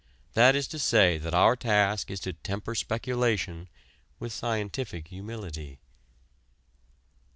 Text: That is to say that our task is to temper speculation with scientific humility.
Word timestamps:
That 0.33 0.55
is 0.55 0.67
to 0.69 0.79
say 0.79 1.19
that 1.19 1.35
our 1.35 1.55
task 1.55 2.09
is 2.09 2.19
to 2.21 2.33
temper 2.33 2.73
speculation 2.73 3.69
with 4.17 4.33
scientific 4.33 5.09
humility. 5.09 5.77